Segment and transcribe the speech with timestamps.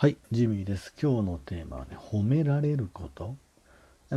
[0.00, 0.94] はい、ジミーです。
[0.98, 3.36] 今日のテーマはね、褒められること。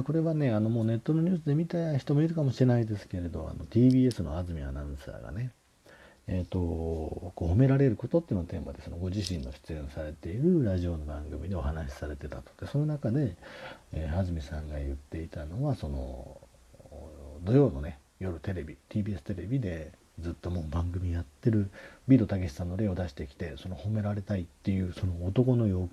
[0.05, 5.51] これはね、あのもうネットのニュースで見た人もいるかもしれないですけれど、あの TBS の安住アナウンサーがね、
[6.27, 12.65] えっ、と、こう褒められることっていうのをテーマで、そのご自身の出演されているラジオの番組でお話しされてたと。
[12.65, 13.35] で、その中で、
[13.91, 16.37] えー安住さんが言っていたのは、その、
[17.43, 21.69] 土曜のね、夜テレビ、TBS テレビでずっともう番組やってる
[22.07, 25.89] ビートたけしさんの例を出してきてその褒められたいっていうその男の欲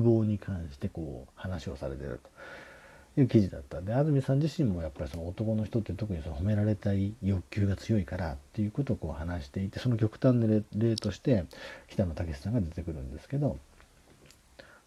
[0.00, 2.20] 望に関してこう話をされてる
[3.14, 11.44] という記事だったで安住さん自身もやっぱりその男の人って特にその褒められたい欲求が強いからっていうことをこう話していてその極端な例として
[11.88, 13.58] 北野武さんが出てくるんですけど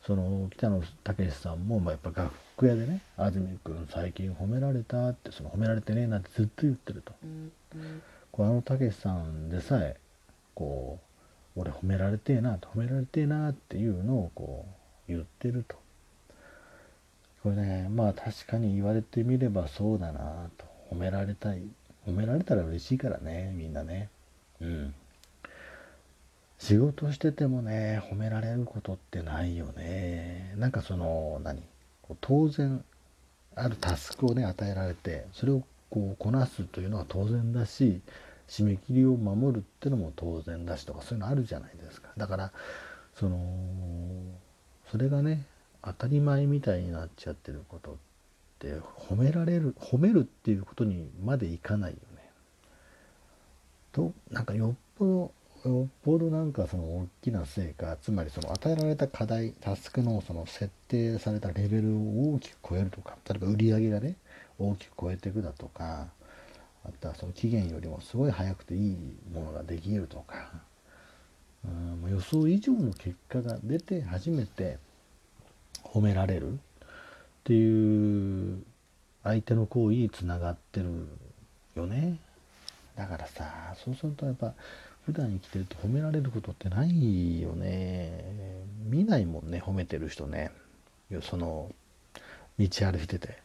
[0.06, 7.14] その北野武さんもまあやっぱ楽屋でね「安住君最近褒められた」ってその褒められてねえなってずっと言ってると。
[7.14, 7.18] こ
[7.76, 9.98] うあのたけしさんでさえ
[10.54, 11.00] こ
[11.56, 14.66] う俺褒められてえなと褒められてえなっていうのをこ
[15.10, 15.76] う言ってると。
[17.44, 20.66] これねまあ確かに言われてみればそうだなと。
[20.92, 21.62] 褒められたい。
[22.06, 24.10] 褒められたら嬉しいからねみんなね。
[24.62, 24.94] うん。
[26.60, 30.54] 仕事しててもね褒められることってないよね。
[30.58, 31.62] なんかその何？
[32.22, 32.84] 当然
[33.56, 38.02] あるタスクをね与えられてそれをこうこなすというのは当然だし
[38.48, 42.52] 締め切りを守るってのも当然だしとかそういうのあるじゃないですかだから
[43.16, 43.40] その
[44.92, 45.44] それがね
[45.84, 47.96] 当たり前みたいになっちゃってることっ
[48.60, 48.76] て
[49.10, 52.30] 褒められる褒めるっていうことにまでいかないよね。
[53.92, 55.32] となんかよっぽど
[55.66, 64.16] よっぽどなんかその大きな成果つまりその与えられた課題タスクのその設定されたレベルを大きく超えるとか例えば売り上げがね
[64.60, 66.08] 大きく超えていくだとか
[66.88, 68.98] あとはその期限よりもすごい早くていい
[69.34, 70.68] ものができるとか。
[71.66, 74.78] うん予想以上の結果が出て初めて
[75.84, 76.58] 褒められるっ
[77.44, 78.64] ていう
[79.24, 81.08] 相手の行為につながってる
[81.76, 82.20] よね。
[82.96, 84.54] だからさそうするとやっぱ
[85.06, 88.24] 普段生きてると褒められることってないよね。
[88.86, 90.52] 見ないもんね褒めてる人ね。
[91.22, 91.72] その
[92.58, 93.40] 道歩いてて。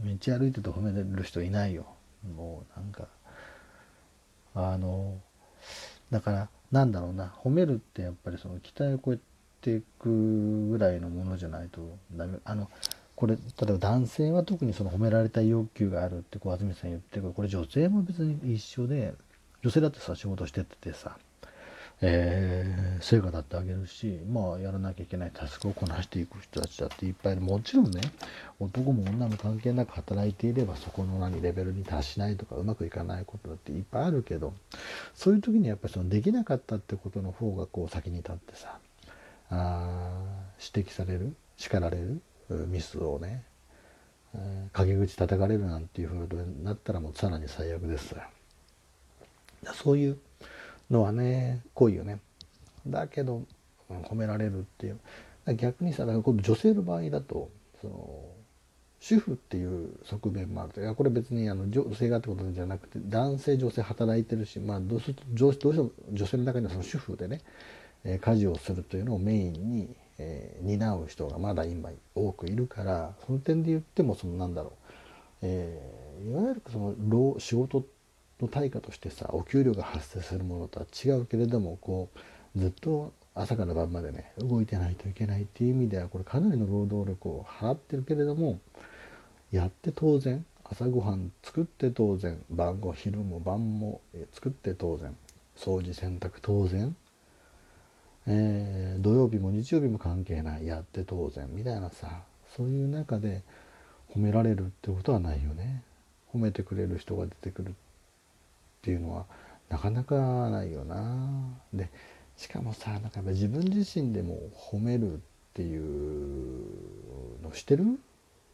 [0.00, 1.86] 道歩いてて褒めてる人いないよ。
[2.24, 3.08] もうなんか
[4.54, 5.18] あの
[6.10, 9.18] だからなんだろうな褒めるってやっぱりその期待を超え
[9.60, 12.38] ていくぐらいのものじゃないとダメ。
[12.44, 12.70] あの
[13.16, 19.14] これ例えば男性は特にその褒められたい欲求があるってこう安住さん言ってるけどこれ女性も別に一緒で
[19.62, 21.16] 女性だってさ仕事しててさ
[22.00, 27.42] えー成果だってあげるしまあやらなきゃいけないタスクをこなしていく人たちだっていっぱいいる。
[27.42, 28.00] もちろんね
[28.58, 34.54] 男も女も関係なく働いていればそこの何レベルに達しないとかうまくいかないことだっていっぱいあるけど
[35.14, 38.78] そういう時にやっぱりそのできなかったってことの方がこう先に立ってさ
[39.50, 40.22] あ
[40.74, 43.42] 指摘される叱られるミスをね、
[44.72, 48.14] 陰口叩かれるなんていうふうになったらもうさらに最悪です
[49.72, 50.18] そういう
[50.90, 52.20] のはね濃いよね。
[52.86, 53.42] だけど
[53.90, 54.98] うん褒められるっていう。
[55.56, 57.50] 逆にさだから今度女性の場合だと
[57.80, 58.24] その
[59.00, 60.80] 主婦っていう側面もあると。
[60.80, 67.42] いやこれ別にあの女性がってことじゃなくて男性女性働いてるしまあどうするとどうしても女性の中にはその主婦でね、
[68.04, 74.72] えー家事をするというのをメインに、えー担う人がまだ今多くいるからその点で言ってもそのなんだろう、
[75.42, 77.84] えーいわゆるその労仕事
[78.44, 82.10] の対価としてさお給料が発生するものとは違うけれどもこ
[82.56, 88.60] うずっと朝から晩までね動いてないといけないっていう意味ではこれかなりの労働力を払ってるけれども
[89.50, 94.00] やって当然朝ごはん作って当然晩ご昼も晩も
[94.32, 95.16] 作って当然
[95.56, 96.96] 掃除洗濯当然、
[98.26, 102.22] えー土曜日も日曜日も関係ないやって当然みたいなさ
[102.56, 103.42] そういう中で
[104.14, 105.82] 褒められるってことはないよね。
[106.34, 107.72] 褒めてくれる人が出てくるっ
[108.84, 109.24] ていうのは
[109.70, 111.58] なかなかないよな。
[111.72, 111.88] で
[112.36, 115.16] しかもさなんか自分自身でも褒めるっ
[115.54, 117.98] ていうのしてる？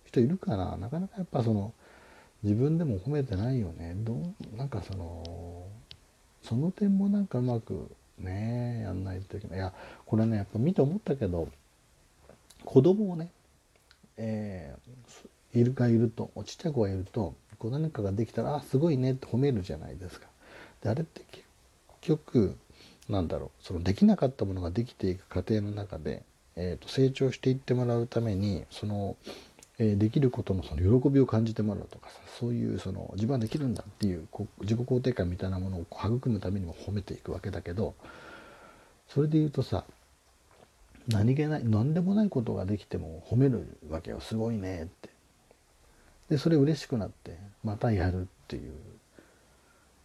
[0.04, 0.76] 人いるかな？
[0.76, 1.72] なかなかやっぱその
[2.42, 3.94] 自分でも褒めてないよね。
[3.96, 4.56] どう？
[4.56, 5.66] なんかその
[6.42, 9.58] その点もなんかうまくねやんないといけない。
[9.58, 9.72] いや
[10.06, 11.48] これねやっぱ見て思ったけど
[12.64, 13.30] 子供をね、
[14.16, 20.26] えーいるがいるとちっちゃい子がいるとこう何かができたら「あすごいね」って褒めるじゃないですか。
[20.82, 21.44] であれって結
[22.00, 22.56] 局
[23.08, 26.22] なんだろうそのできなかったものができていく過程の中で、
[26.56, 29.16] えーと成長していってもらうためにその、
[29.78, 37.94] えーできることのその喜びを感じてもらうとかさそういうその自分はできるんだっていうこう自己肯定感みたいなものを育むためにも褒めていくわけだけど
[39.08, 39.84] それで言うとさ
[41.08, 45.10] 何気ない何でもないことができても褒めるわけよすごいねって
[46.30, 48.72] でそれ嬉しくなってまたやるっていう。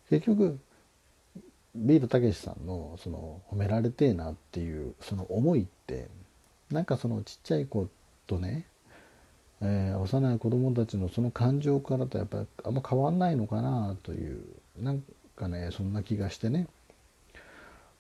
[0.10, 0.60] 結局
[1.76, 6.08] ビートたけしさんのその褒められてえなっていうその思いって
[6.72, 7.88] なんかそのちっちゃい子
[8.28, 8.66] とね、
[9.62, 14.44] え、幼い子供たちのその感情からとやっぱりあんま変わんないのかなという
[14.80, 15.04] なん
[15.36, 16.68] かねそんな気がしてね。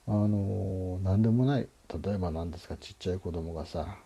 [0.07, 1.67] あの何でもない。
[2.03, 3.97] 例えば何ですかちっちゃい子供がさ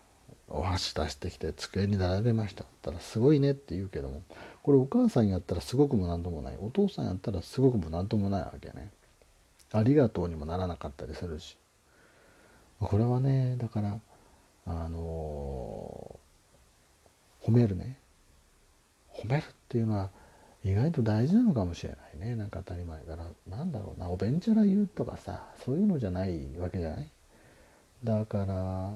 [0.52, 2.64] お箸出してきて机に並べました。
[2.64, 4.22] ったらすごいねって言うけども
[4.62, 6.58] これお母さんやったらすごくも何ともない。
[6.60, 8.90] お父さんやったらすごくも何ともないわけね。
[9.72, 11.56] ありがとうにもならなかったりするし。
[12.80, 14.00] これはねだから
[14.66, 17.98] あのー、褒めるね。
[19.14, 20.10] 褒めるっていうのは
[20.64, 22.34] 意外と大事なのかもしれないね。
[22.36, 23.24] なんか当たり前から。
[23.48, 27.08] なんだろうなおべんちゃら言うとかさそういうのじゃないわけじゃない？
[28.02, 28.92] だから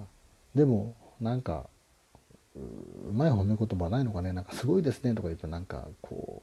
[0.55, 1.67] でもなんか
[2.55, 4.33] うまい褒め言葉ないのかね？
[4.33, 6.43] なんかすごいですねとか言うとなんかこ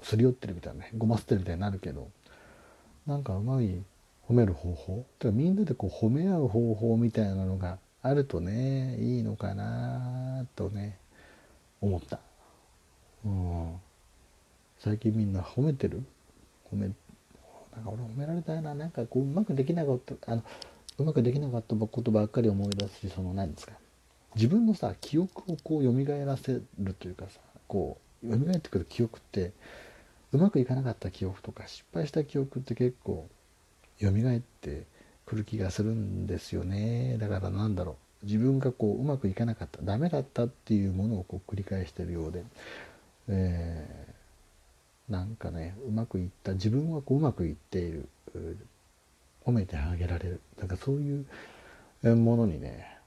[0.00, 2.10] うすり寄ってるみたいなねごますってるみたいになるけど
[3.06, 3.80] なんかうまい
[4.28, 5.06] 褒める方法？
[5.18, 10.98] てかみんなでこう褒め合う方法みたいなのがあるとねいいのかなとね
[11.80, 12.18] 思った、
[13.24, 13.74] うん、
[14.80, 16.02] 最近みんな褒めてる？
[16.70, 16.90] 褒め
[17.74, 18.74] なんか俺褒められたいな。
[18.74, 20.42] なんかこううまくできなかったあの
[20.98, 23.72] うまくできなかったことばっかり思い出すしその何ですか？
[24.34, 29.52] 自分のさ記憶をこう蘇らせるというかさこう蘇ってくる記憶って
[30.32, 33.28] うまくいかなかった記憶とか失敗した記憶って結構
[34.00, 34.86] 蘇って
[35.26, 37.18] くる気がするんですよね。
[37.18, 38.26] だからなんだろう。
[38.26, 42.42] 自分がこううまくいかなかったダメだったっていうものをこう繰り返してるようで、
[43.28, 48.08] えー、なんかねうまくいった自分はこううまくいっている
[49.44, 50.40] 褒めてあげられる。
[50.58, 52.97] なんかそういうものにね、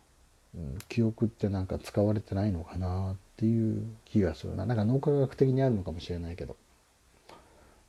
[0.55, 4.65] うん、記憶ってなんか使われてないのかなっていう気がするな。
[4.65, 6.55] なんか脳科学的にあるのかもしれないけど、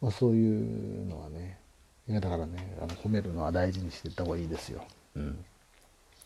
[0.01, 1.59] まあ、そういうのはね
[2.09, 5.45] いやだからねあの褒めるのは大事にしていった方がいいですよ、うん、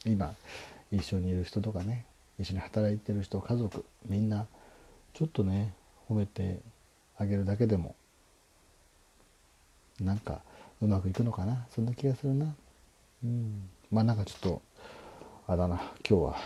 [0.04, 0.34] 今
[0.90, 2.06] 一緒にいる人とかね
[2.38, 4.46] 一緒に働いてる人家族みんな
[5.12, 5.74] ちょっとね
[6.08, 6.60] 褒めて
[7.18, 7.94] あげるだけでも
[10.00, 10.40] なんか
[10.82, 11.66] うまくいくのかな。
[11.74, 12.54] そんな気がするな。
[13.24, 13.68] うん。
[13.90, 14.62] まあなんかちょっと
[15.48, 15.76] あだな
[16.08, 16.36] 今日は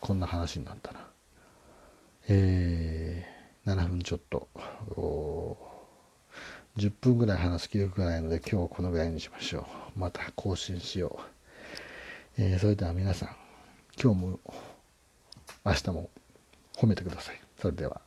[0.00, 1.06] こんな話になったな。
[2.28, 4.48] えー、7分ちょっと。
[6.76, 10.00] 10分ぐらい話す気力がないので今日はこのぐらいにしましょう。
[10.00, 11.20] また更新しよ
[12.38, 13.28] う、えー、それでは皆さん
[14.02, 14.40] 今日も
[15.64, 16.10] 明日も
[16.76, 17.40] 褒めてください。
[17.60, 18.00] それでは。